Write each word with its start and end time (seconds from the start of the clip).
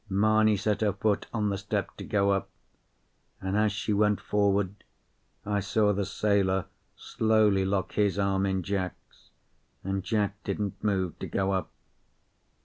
Mamie 0.09 0.57
set 0.57 0.81
her 0.81 0.93
foot 0.93 1.27
on 1.31 1.49
the 1.49 1.59
step 1.59 1.95
to 1.97 2.03
go 2.03 2.31
up, 2.31 2.49
and 3.39 3.55
as 3.55 3.71
she 3.71 3.93
went 3.93 4.19
forward, 4.19 4.83
I 5.45 5.59
saw 5.59 5.93
the 5.93 6.07
sailor 6.07 6.65
slowly 6.95 7.65
lock 7.65 7.91
his 7.91 8.17
arm 8.17 8.47
in 8.47 8.63
Jack's, 8.63 9.29
and 9.83 10.03
Jack 10.03 10.43
didn't 10.43 10.83
move 10.83 11.19
to 11.19 11.27
go 11.27 11.51
up. 11.51 11.69